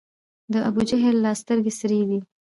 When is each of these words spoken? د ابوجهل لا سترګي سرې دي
د 0.53 0.53
ابوجهل 0.69 1.15
لا 1.25 1.31
سترګي 1.41 1.73
سرې 1.79 2.01
دي 2.09 2.19